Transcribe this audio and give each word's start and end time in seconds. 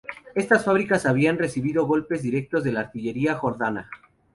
Estas 0.33 0.65
fábricas 0.65 1.05
habían 1.05 1.37
recibido 1.37 1.85
golpes 1.85 2.23
directos 2.23 2.63
de 2.63 2.71
la 2.71 2.79
artillería 2.79 3.35
jordana. 3.35 3.87